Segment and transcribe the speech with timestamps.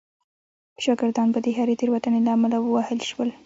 [0.83, 3.29] شاګردان به د هرې تېروتنې له امله ووهل شول.